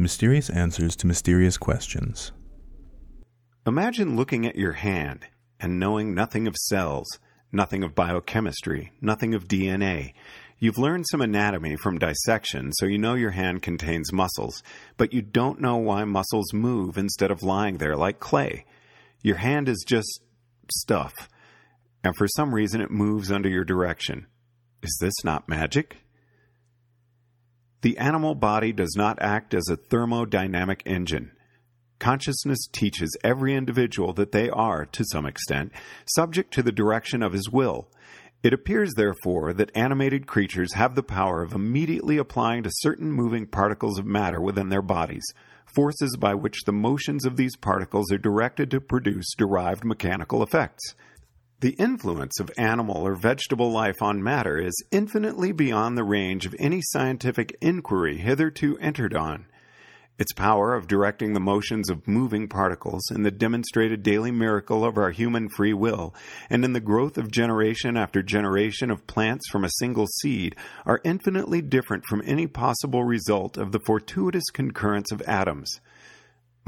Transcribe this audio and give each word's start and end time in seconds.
Mysterious 0.00 0.48
answers 0.48 0.94
to 0.94 1.08
mysterious 1.08 1.58
questions. 1.58 2.30
Imagine 3.66 4.14
looking 4.14 4.46
at 4.46 4.54
your 4.54 4.74
hand 4.74 5.26
and 5.58 5.80
knowing 5.80 6.14
nothing 6.14 6.46
of 6.46 6.54
cells, 6.54 7.18
nothing 7.50 7.82
of 7.82 7.96
biochemistry, 7.96 8.92
nothing 9.00 9.34
of 9.34 9.48
DNA. 9.48 10.12
You've 10.60 10.78
learned 10.78 11.06
some 11.10 11.20
anatomy 11.20 11.74
from 11.82 11.98
dissection, 11.98 12.70
so 12.74 12.86
you 12.86 12.96
know 12.96 13.14
your 13.14 13.32
hand 13.32 13.62
contains 13.62 14.12
muscles, 14.12 14.62
but 14.96 15.12
you 15.12 15.20
don't 15.20 15.60
know 15.60 15.78
why 15.78 16.04
muscles 16.04 16.52
move 16.54 16.96
instead 16.96 17.32
of 17.32 17.42
lying 17.42 17.78
there 17.78 17.96
like 17.96 18.20
clay. 18.20 18.66
Your 19.24 19.38
hand 19.38 19.68
is 19.68 19.84
just 19.84 20.20
stuff, 20.70 21.12
and 22.04 22.14
for 22.16 22.28
some 22.36 22.54
reason 22.54 22.80
it 22.80 22.92
moves 22.92 23.32
under 23.32 23.48
your 23.48 23.64
direction. 23.64 24.28
Is 24.80 24.96
this 25.00 25.24
not 25.24 25.48
magic? 25.48 25.96
The 27.80 27.98
animal 27.98 28.34
body 28.34 28.72
does 28.72 28.94
not 28.96 29.22
act 29.22 29.54
as 29.54 29.68
a 29.68 29.76
thermodynamic 29.76 30.82
engine. 30.84 31.30
Consciousness 32.00 32.66
teaches 32.72 33.16
every 33.22 33.54
individual 33.54 34.12
that 34.14 34.32
they 34.32 34.50
are, 34.50 34.84
to 34.86 35.04
some 35.12 35.26
extent, 35.26 35.72
subject 36.06 36.52
to 36.54 36.62
the 36.62 36.72
direction 36.72 37.22
of 37.22 37.32
his 37.32 37.50
will. 37.50 37.88
It 38.42 38.52
appears, 38.52 38.94
therefore, 38.94 39.52
that 39.52 39.70
animated 39.76 40.26
creatures 40.26 40.74
have 40.74 40.94
the 40.94 41.02
power 41.02 41.42
of 41.42 41.52
immediately 41.52 42.18
applying 42.18 42.62
to 42.64 42.70
certain 42.72 43.12
moving 43.12 43.46
particles 43.46 43.98
of 43.98 44.06
matter 44.06 44.40
within 44.40 44.68
their 44.68 44.82
bodies, 44.82 45.24
forces 45.66 46.16
by 46.16 46.34
which 46.34 46.64
the 46.64 46.72
motions 46.72 47.24
of 47.24 47.36
these 47.36 47.56
particles 47.56 48.12
are 48.12 48.18
directed 48.18 48.70
to 48.70 48.80
produce 48.80 49.34
derived 49.36 49.84
mechanical 49.84 50.42
effects. 50.42 50.94
The 51.60 51.70
influence 51.70 52.38
of 52.38 52.52
animal 52.56 52.98
or 52.98 53.16
vegetable 53.16 53.72
life 53.72 54.00
on 54.00 54.22
matter 54.22 54.58
is 54.58 54.84
infinitely 54.92 55.50
beyond 55.50 55.98
the 55.98 56.04
range 56.04 56.46
of 56.46 56.54
any 56.56 56.80
scientific 56.80 57.56
inquiry 57.60 58.18
hitherto 58.18 58.78
entered 58.78 59.12
on. 59.12 59.46
Its 60.20 60.32
power 60.32 60.76
of 60.76 60.86
directing 60.86 61.32
the 61.32 61.40
motions 61.40 61.90
of 61.90 62.06
moving 62.06 62.46
particles 62.46 63.10
in 63.10 63.24
the 63.24 63.32
demonstrated 63.32 64.04
daily 64.04 64.30
miracle 64.30 64.84
of 64.84 64.96
our 64.96 65.10
human 65.10 65.48
free 65.48 65.72
will, 65.72 66.14
and 66.48 66.64
in 66.64 66.74
the 66.74 66.80
growth 66.80 67.18
of 67.18 67.28
generation 67.28 67.96
after 67.96 68.22
generation 68.22 68.88
of 68.88 69.08
plants 69.08 69.48
from 69.50 69.64
a 69.64 69.70
single 69.80 70.06
seed, 70.06 70.54
are 70.86 71.00
infinitely 71.02 71.60
different 71.60 72.04
from 72.04 72.22
any 72.24 72.46
possible 72.46 73.02
result 73.02 73.56
of 73.56 73.72
the 73.72 73.80
fortuitous 73.80 74.48
concurrence 74.52 75.10
of 75.10 75.22
atoms 75.22 75.80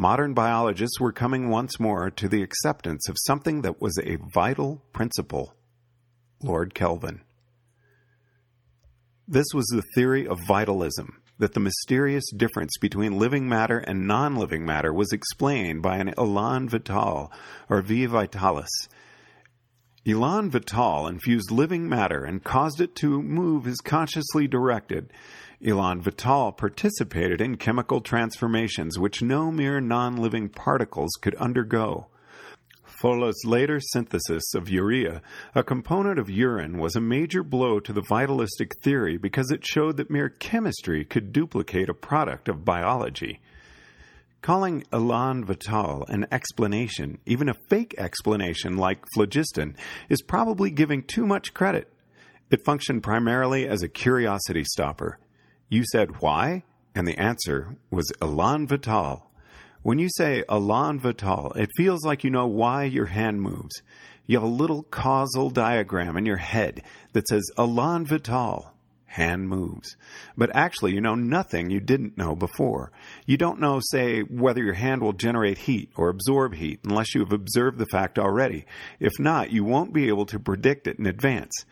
modern 0.00 0.32
biologists 0.32 0.98
were 0.98 1.12
coming 1.12 1.50
once 1.50 1.78
more 1.78 2.08
to 2.08 2.26
the 2.26 2.42
acceptance 2.42 3.06
of 3.06 3.18
something 3.26 3.60
that 3.60 3.82
was 3.82 3.98
a 3.98 4.16
vital 4.32 4.82
principle 4.94 5.54
Lord 6.42 6.72
Kelvin. 6.74 7.20
This 9.28 9.48
was 9.52 9.66
the 9.66 9.84
theory 9.94 10.26
of 10.26 10.38
vitalism, 10.48 11.20
that 11.38 11.52
the 11.52 11.60
mysterious 11.60 12.24
difference 12.34 12.78
between 12.80 13.18
living 13.18 13.46
matter 13.46 13.76
and 13.76 14.06
non 14.06 14.36
living 14.36 14.64
matter 14.64 14.90
was 14.90 15.12
explained 15.12 15.82
by 15.82 15.98
an 15.98 16.14
elan 16.16 16.70
vital, 16.70 17.30
or 17.68 17.82
vis 17.82 18.08
vitalis. 18.08 18.70
Elan 20.06 20.50
vital 20.50 21.06
infused 21.06 21.50
living 21.50 21.88
matter 21.88 22.24
and 22.24 22.42
caused 22.42 22.80
it 22.80 22.94
to 22.96 23.22
move 23.22 23.66
as 23.66 23.80
consciously 23.82 24.48
directed 24.48 25.12
Elan 25.62 26.00
Vital 26.00 26.52
participated 26.52 27.42
in 27.42 27.58
chemical 27.58 28.00
transformations 28.00 28.98
which 28.98 29.20
no 29.20 29.52
mere 29.52 29.78
non 29.78 30.16
living 30.16 30.48
particles 30.48 31.10
could 31.20 31.34
undergo. 31.34 32.06
Wöhler's 33.02 33.44
later 33.44 33.78
synthesis 33.78 34.54
of 34.54 34.70
urea, 34.70 35.20
a 35.54 35.62
component 35.62 36.18
of 36.18 36.30
urine, 36.30 36.78
was 36.78 36.96
a 36.96 37.00
major 37.00 37.42
blow 37.42 37.78
to 37.78 37.92
the 37.92 38.00
vitalistic 38.00 38.74
theory 38.82 39.18
because 39.18 39.50
it 39.50 39.66
showed 39.66 39.98
that 39.98 40.10
mere 40.10 40.30
chemistry 40.30 41.04
could 41.04 41.30
duplicate 41.30 41.90
a 41.90 41.94
product 41.94 42.48
of 42.48 42.64
biology. 42.64 43.40
Calling 44.42 44.84
Elan 44.90 45.44
Vital 45.44 46.06
an 46.08 46.26
explanation, 46.32 47.18
even 47.26 47.50
a 47.50 47.56
fake 47.68 47.94
explanation 47.98 48.78
like 48.78 49.04
phlogiston, 49.12 49.76
is 50.08 50.22
probably 50.22 50.70
giving 50.70 51.02
too 51.02 51.26
much 51.26 51.52
credit. 51.52 51.92
It 52.50 52.64
functioned 52.64 53.02
primarily 53.02 53.68
as 53.68 53.82
a 53.82 53.88
curiosity 53.88 54.64
stopper. 54.64 55.18
You 55.68 55.84
said 55.92 56.22
why? 56.22 56.64
And 56.94 57.06
the 57.06 57.18
answer 57.18 57.76
was 57.90 58.10
Elan 58.22 58.66
Vital. 58.66 59.30
When 59.82 59.98
you 59.98 60.08
say 60.16 60.42
Elan 60.48 60.98
Vital, 60.98 61.52
it 61.52 61.68
feels 61.76 62.04
like 62.06 62.24
you 62.24 62.30
know 62.30 62.46
why 62.46 62.84
your 62.84 63.06
hand 63.06 63.42
moves. 63.42 63.82
You 64.26 64.38
have 64.38 64.48
a 64.48 64.52
little 64.52 64.84
causal 64.84 65.50
diagram 65.50 66.16
in 66.16 66.24
your 66.24 66.38
head 66.38 66.82
that 67.12 67.28
says 67.28 67.44
Elan 67.58 68.06
Vital, 68.06 68.72
hand 69.10 69.48
moves. 69.48 69.96
But 70.36 70.54
actually, 70.54 70.94
you 70.94 71.00
know 71.00 71.16
nothing 71.16 71.68
you 71.68 71.80
didn't 71.80 72.16
know 72.16 72.36
before. 72.36 72.92
You 73.26 73.36
don't 73.36 73.58
know, 73.58 73.80
say, 73.90 74.20
whether 74.20 74.62
your 74.62 74.74
hand 74.74 75.02
will 75.02 75.12
generate 75.12 75.58
heat 75.58 75.90
or 75.96 76.08
absorb 76.08 76.54
heat 76.54 76.80
unless 76.84 77.12
you 77.12 77.20
have 77.20 77.32
observed 77.32 77.78
the 77.78 77.86
fact 77.86 78.20
already. 78.20 78.66
If 79.00 79.18
not, 79.18 79.50
you 79.50 79.64
won't 79.64 79.92
be 79.92 80.06
able 80.06 80.26
to 80.26 80.38
predict 80.38 80.86
it 80.86 80.98
in 81.00 81.06
advance. 81.06 81.64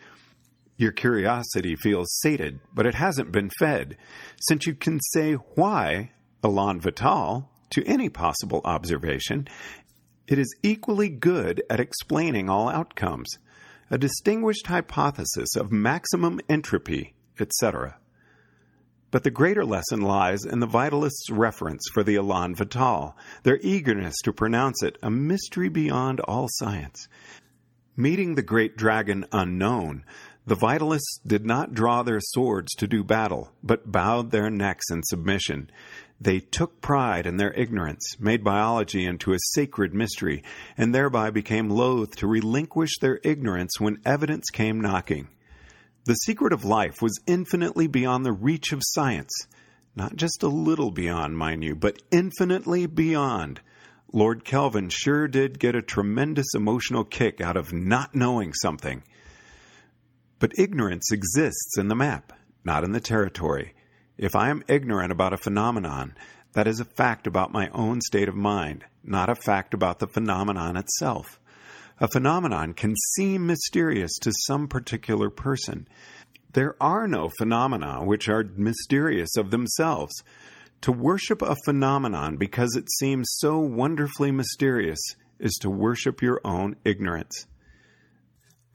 Your 0.77 0.91
curiosity 0.91 1.77
feels 1.77 2.12
sated, 2.21 2.59
but 2.75 2.87
it 2.87 2.94
hasn't 2.94 3.31
been 3.31 3.50
fed, 3.59 3.97
since 4.41 4.66
you 4.66 4.75
can 4.75 5.00
say 5.12 5.34
why, 5.34 6.10
elan 6.43 6.81
vital, 6.81 7.50
to 7.71 7.84
any 7.84 8.09
possible 8.09 8.60
observation, 8.65 9.47
it 10.27 10.38
is 10.38 10.56
equally 10.62 11.09
good 11.09 11.62
at 11.71 11.81
explaining 11.81 12.50
all 12.50 12.69
outcomes, 12.69 13.38
a 13.91 13.98
distinguished 13.98 14.66
hypothesis 14.66 15.56
of 15.56 15.72
maximum 15.72 16.41
entropy, 16.48 17.15
etc. 17.41 17.99
But 19.10 19.25
the 19.25 19.31
greater 19.31 19.65
lesson 19.65 20.03
lies 20.03 20.44
in 20.44 20.60
the 20.60 20.66
vitalists' 20.66 21.31
reference 21.31 21.82
for 21.93 22.03
the 22.03 22.16
elan 22.16 22.54
vital, 22.54 23.16
their 23.43 23.59
eagerness 23.62 24.16
to 24.25 24.32
pronounce 24.32 24.82
it 24.82 24.99
a 25.03 25.10
mystery 25.10 25.71
beyond 25.71 26.21
all 26.21 26.47
science. 26.50 27.09
Meeting 27.97 28.34
the 28.34 28.43
great 28.43 28.77
dragon 28.77 29.25
unknown, 29.32 30.04
the 30.47 30.56
Vitalists 30.56 31.21
did 31.27 31.44
not 31.44 31.75
draw 31.75 32.03
their 32.03 32.21
swords 32.21 32.75
to 32.77 32.87
do 32.87 33.04
battle, 33.04 33.50
but 33.62 33.93
bowed 33.93 34.31
their 34.31 34.48
necks 34.48 34.91
in 34.91 35.03
submission. 35.03 35.71
They 36.21 36.41
took 36.41 36.81
pride 36.81 37.27
in 37.27 37.37
their 37.37 37.53
ignorance, 37.53 38.16
made 38.19 38.43
biology 38.43 39.04
into 39.04 39.32
a 39.32 39.38
sacred 39.53 39.94
mystery, 39.94 40.43
and 40.77 40.94
thereby 40.94 41.31
became 41.31 41.69
loath 41.69 42.16
to 42.16 42.27
relinquish 42.27 42.98
their 42.98 43.21
ignorance 43.25 43.78
when 43.78 44.00
evidence 44.06 44.48
came 44.50 44.81
knocking. 44.81 45.28
The 46.04 46.14
secret 46.14 46.53
of 46.53 46.64
life 46.64 47.03
was 47.03 47.20
infinitely 47.26 47.86
beyond 47.86 48.25
the 48.25 48.32
reach 48.32 48.72
of 48.72 48.81
science. 48.82 49.32
Not 49.94 50.16
just 50.16 50.42
a 50.42 50.48
little 50.48 50.91
beyond, 50.91 51.36
mind 51.36 51.64
you, 51.64 51.75
but 51.75 52.00
infinitely 52.10 52.86
beyond. 52.86 53.60
Lord 54.12 54.44
Kelvin 54.44 54.88
sure 54.88 55.28
did 55.28 55.59
get 55.59 55.75
a 55.75 55.82
tremendous 55.82 56.54
emotional 56.54 57.04
kick 57.04 57.41
out 57.41 57.56
of 57.56 57.72
not 57.72 58.14
knowing 58.14 58.54
something. 58.54 59.03
But 60.38 60.53
ignorance 60.56 61.12
exists 61.12 61.76
in 61.76 61.88
the 61.88 61.94
map, 61.94 62.32
not 62.65 62.84
in 62.84 62.92
the 62.92 63.00
territory. 63.00 63.75
If 64.16 64.34
I 64.34 64.48
am 64.50 64.62
ignorant 64.69 65.12
about 65.12 65.32
a 65.32 65.38
phenomenon, 65.38 66.15
that 66.54 66.66
is 66.66 66.80
a 66.80 66.84
fact 66.84 67.26
about 67.26 67.53
my 67.53 67.69
own 67.69 68.00
state 68.00 68.28
of 68.28 68.34
mind, 68.34 68.84
not 69.04 69.28
a 69.28 69.34
fact 69.34 69.75
about 69.75 69.98
the 69.98 70.06
phenomenon 70.06 70.76
itself. 70.76 71.38
A 72.00 72.06
phenomenon 72.06 72.75
can 72.75 72.94
seem 73.16 73.47
mysterious 73.47 74.12
to 74.20 74.32
some 74.47 74.69
particular 74.69 75.31
person. 75.31 75.88
There 76.53 76.76
are 76.81 77.09
no 77.09 77.28
phenomena 77.38 78.04
which 78.04 78.28
are 78.28 78.44
mysterious 78.56 79.36
of 79.36 79.50
themselves. 79.50 80.22
To 80.82 80.92
worship 80.92 81.42
a 81.42 81.56
phenomenon 81.64 82.36
because 82.36 82.76
it 82.76 82.88
seems 83.00 83.26
so 83.38 83.59
wonderfully 83.59 84.31
mysterious 84.31 85.00
is 85.41 85.54
to 85.60 85.70
worship 85.70 86.22
your 86.22 86.41
own 86.44 86.76
ignorance. 86.84 87.47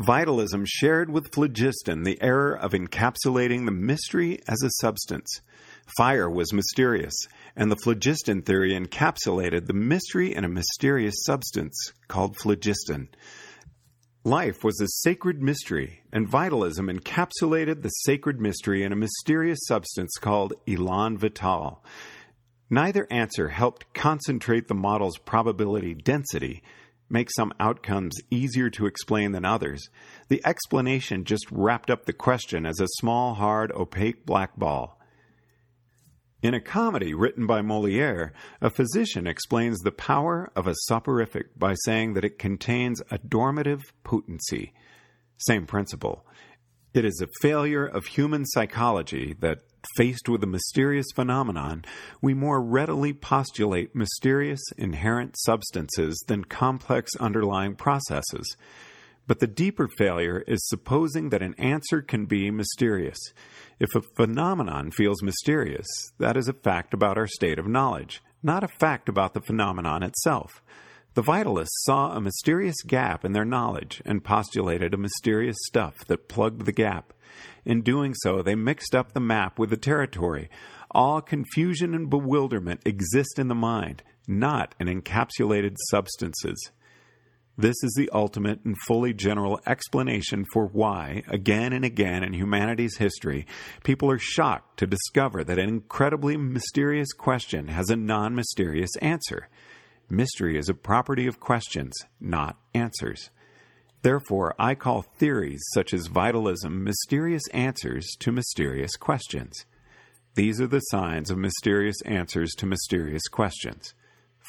Vitalism 0.02 0.66
shared 0.66 1.10
with 1.10 1.32
phlogiston 1.32 2.04
the 2.04 2.22
error 2.22 2.54
of 2.54 2.74
encapsulating 2.74 3.64
the 3.64 3.72
mystery 3.72 4.40
as 4.50 4.62
a 4.64 4.72
substance. 4.82 5.40
Fire 5.98 6.30
was 6.30 6.54
mysterious, 6.54 7.14
and 7.56 7.72
the 7.72 7.76
phlogiston 7.76 8.42
theory 8.42 8.74
encapsulated 8.74 9.68
the 9.68 9.74
mystery 9.74 10.34
in 10.34 10.44
a 10.44 10.50
mysterious 10.50 11.16
substance 11.24 11.92
called 12.08 12.38
phlogiston. 12.38 13.10
Life 14.24 14.64
was 14.64 14.80
a 14.80 14.88
sacred 14.88 15.42
mystery, 15.42 16.02
and 16.12 16.28
vitalism 16.28 16.88
encapsulated 16.88 17.82
the 17.82 17.90
sacred 17.90 18.40
mystery 18.40 18.84
in 18.84 18.94
a 18.94 18.96
mysterious 18.96 19.60
substance 19.66 20.12
called 20.20 20.54
elan 20.68 21.18
vital. 21.18 21.84
Neither 22.70 23.06
answer 23.12 23.50
helped 23.50 23.94
concentrate 23.94 24.68
the 24.68 24.74
model's 24.74 25.18
probability 25.18 25.94
density 25.94 26.64
make 27.10 27.30
some 27.32 27.54
outcomes 27.60 28.16
easier 28.32 28.70
to 28.72 28.88
explain 28.88 29.34
than 29.34 29.46
others, 29.46 29.90
the 30.30 30.42
explanation 30.46 31.26
just 31.26 31.46
wrapped 31.52 31.92
up 31.92 32.06
the 32.06 32.14
question 32.14 32.66
as 32.66 32.80
a 32.80 32.88
small, 32.88 33.36
hard, 33.36 33.72
opaque 33.72 34.26
black 34.26 34.56
ball. 34.58 35.00
In 36.44 36.54
a 36.54 36.60
comedy 36.60 37.14
written 37.14 37.48
by 37.48 37.62
Moliere, 37.62 38.34
a 38.60 38.70
physician 38.70 39.28
explains 39.28 39.80
the 39.80 39.94
power 39.94 40.52
of 40.58 40.68
a 40.68 40.76
soporific 40.88 41.58
by 41.58 41.74
saying 41.86 42.16
that 42.16 42.26
it 42.26 42.38
contains 42.38 43.02
a 43.10 43.18
dormitive 43.18 43.80
potency. 44.04 44.74
Same 45.38 45.66
principle. 45.66 46.26
It 46.94 47.06
is 47.06 47.22
a 47.24 47.30
failure 47.42 47.86
of 47.86 48.08
human 48.08 48.46
psychology 48.46 49.38
that 49.40 49.60
faced 49.96 50.28
with 50.28 50.44
a 50.44 50.48
mysterious 50.48 51.08
phenomenon, 51.16 51.86
we 52.22 52.34
more 52.34 52.62
readily 52.62 53.14
postulate 53.14 53.96
mysterious 53.96 54.62
inherent 54.78 55.38
substances 55.40 56.22
than 56.28 56.44
complex 56.44 57.16
underlying 57.22 57.76
processes. 57.76 58.58
But 59.26 59.40
the 59.40 59.48
deeper 59.48 59.88
failure 59.88 60.44
is 60.48 60.68
supposing 60.68 61.30
that 61.30 61.42
an 61.42 61.56
answer 61.58 62.02
can 62.02 62.26
be 62.26 62.52
mysterious. 62.52 63.20
If 63.80 63.96
a 63.96 64.02
phenomenon 64.02 64.92
feels 64.92 65.24
mysterious, 65.24 65.88
that 66.20 66.36
is 66.36 66.50
a 66.50 66.54
fact 66.54 66.94
about 66.94 67.18
our 67.18 67.28
state 67.28 67.58
of 67.58 67.68
knowledge, 67.68 68.22
not 68.42 68.64
a 68.64 68.68
fact 68.80 69.08
about 69.08 69.34
the 69.34 69.42
phenomenon 69.42 70.04
itself. 70.04 70.62
The 71.14 71.22
vitalists 71.22 71.84
saw 71.84 72.12
a 72.12 72.22
mysterious 72.22 72.82
gap 72.86 73.24
in 73.24 73.34
their 73.34 73.46
knowledge 73.46 74.02
and 74.04 74.24
postulated 74.24 74.94
a 74.94 74.98
mysterious 74.98 75.58
stuff 75.68 76.04
that 76.08 76.28
plugged 76.28 76.66
the 76.66 76.72
gap. 76.72 77.14
In 77.66 77.82
doing 77.82 78.14
so, 78.16 78.42
they 78.42 78.56
mixed 78.56 78.96
up 78.96 79.14
the 79.14 79.20
map 79.20 79.58
with 79.58 79.70
the 79.70 79.78
territory. 79.78 80.50
All 80.92 81.22
confusion 81.22 81.94
and 81.94 82.10
bewilderment 82.10 82.82
exist 82.86 83.40
in 83.40 83.48
the 83.48 83.56
mind, 83.56 84.04
not 84.28 84.76
in 84.80 84.88
encapsulated 84.88 85.76
substances. 85.90 86.72
This 87.58 87.76
is 87.84 87.94
the 87.96 88.10
ultimate 88.12 88.62
and 88.66 88.76
fully 88.88 89.14
general 89.14 89.60
explanation 89.68 90.44
for 90.52 90.66
why, 90.66 91.22
again 91.28 91.72
and 91.72 91.86
again 91.86 92.24
in 92.24 92.34
humanity's 92.34 92.98
history, 92.98 93.46
people 93.84 94.10
are 94.10 94.18
shocked 94.18 94.78
to 94.78 94.88
discover 94.88 95.44
that 95.44 95.60
an 95.60 95.70
incredibly 95.70 96.36
mysterious 96.36 97.14
question 97.14 97.68
has 97.68 97.92
a 97.92 97.96
non 97.96 98.34
mysterious 98.34 98.96
answer. 99.04 99.50
Mystery 100.10 100.58
is 100.58 100.68
a 100.68 100.74
property 100.74 101.28
of 101.28 101.40
questions, 101.40 101.94
not 102.20 102.58
answers. 102.74 103.30
Therefore, 104.02 104.56
I 104.58 104.74
call 104.74 105.04
theories 105.04 105.64
such 105.76 105.94
as 105.94 106.08
vitalism 106.08 106.84
mysterious 106.84 107.48
answers 107.54 108.08
to 108.20 108.32
mysterious 108.32 108.96
questions. 108.96 109.66
These 110.34 110.60
are 110.60 110.68
the 110.68 110.80
signs 110.80 111.30
of 111.30 111.38
mysterious 111.38 112.02
answers 112.04 112.52
to 112.58 112.66
mysterious 112.66 113.28
questions. 113.28 113.94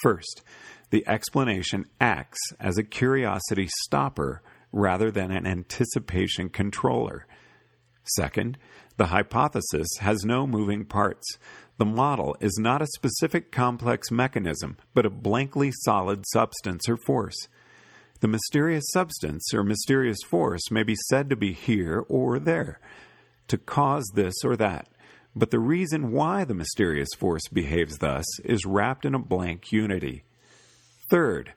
First, 0.03 0.43
the 0.91 1.07
explanation 1.07 1.87
acts 2.01 2.41
as 2.61 2.79
a 2.79 2.85
curiosity 2.85 3.69
stopper 3.85 4.43
rather 4.73 5.11
than 5.11 5.31
an 5.31 5.47
anticipation 5.47 6.49
controller. 6.49 7.27
Second, 8.17 8.59
the 8.97 9.07
hypothesis 9.07 9.89
has 10.01 10.25
no 10.25 10.47
moving 10.47 10.85
parts. 10.85 11.39
The 11.79 11.85
model 11.85 12.37
is 12.41 12.59
not 12.61 12.83
a 12.83 12.87
specific 12.87 13.51
complex 13.51 14.11
mechanism, 14.11 14.77
but 14.95 15.07
a 15.07 15.11
blankly 15.11 15.73
solid 15.85 16.25
substance 16.33 16.89
or 16.89 16.97
force. 16.97 17.49
The 18.21 18.29
mysterious 18.29 18.85
substance 18.93 19.53
or 19.53 19.65
mysterious 19.65 20.19
force 20.27 20.71
may 20.71 20.83
be 20.83 20.97
said 21.09 21.29
to 21.31 21.37
be 21.37 21.53
here 21.53 22.05
or 22.09 22.39
there, 22.39 22.79
to 23.49 23.59
cause 23.59 24.11
this 24.15 24.35
or 24.45 24.57
that, 24.57 24.89
but 25.37 25.51
the 25.51 25.59
reason 25.59 26.13
why 26.13 26.45
the 26.45 26.55
mysterious 26.55 27.09
force 27.19 27.49
behaves 27.53 27.99
thus 27.99 28.25
is 28.45 28.65
wrapped 28.65 29.05
in 29.05 29.15
a 29.15 29.19
blank 29.19 29.73
unity. 29.73 30.25
Third, 31.11 31.53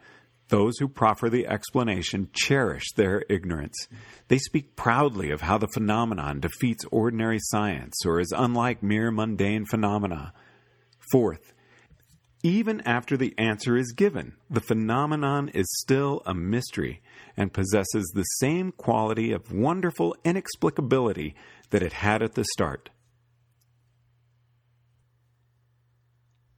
those 0.50 0.78
who 0.80 0.88
proffer 0.88 1.30
the 1.30 1.48
explanation 1.48 2.30
cherish 2.34 2.94
their 2.96 3.24
ignorance. 3.30 3.88
They 4.30 4.38
speak 4.38 4.76
proudly 4.76 5.30
of 5.30 5.42
how 5.42 5.58
the 5.58 5.68
phenomenon 5.68 6.40
defeats 6.40 6.86
ordinary 6.92 7.40
science 7.40 8.06
or 8.06 8.20
is 8.20 8.34
unlike 8.36 8.82
mere 8.82 9.12
mundane 9.12 9.66
phenomena. 9.66 10.34
Fourth, 11.12 11.54
even 12.44 12.82
after 12.82 13.18
the 13.18 13.34
answer 13.38 13.76
is 13.76 13.92
given, 13.92 14.34
the 14.50 14.62
phenomenon 14.62 15.50
is 15.50 15.66
still 15.80 16.22
a 16.26 16.34
mystery 16.34 17.02
and 17.36 17.52
possesses 17.52 18.10
the 18.14 18.24
same 18.24 18.72
quality 18.72 19.32
of 19.32 19.52
wonderful 19.52 20.16
inexplicability 20.24 21.34
that 21.72 21.84
it 21.84 21.94
had 21.94 22.22
at 22.22 22.36
the 22.36 22.46
start. 22.54 22.90